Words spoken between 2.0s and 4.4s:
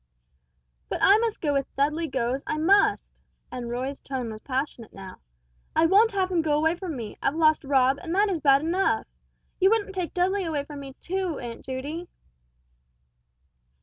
goes, I must!" and Roy's tone